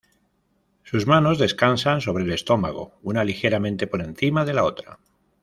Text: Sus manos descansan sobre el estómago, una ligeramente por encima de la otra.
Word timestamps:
Sus 0.81 1.05
manos 1.05 1.37
descansan 1.37 2.01
sobre 2.01 2.23
el 2.23 2.31
estómago, 2.31 2.97
una 3.03 3.23
ligeramente 3.23 3.85
por 3.85 4.01
encima 4.01 4.45
de 4.45 4.53
la 4.55 4.63
otra. 4.63 4.97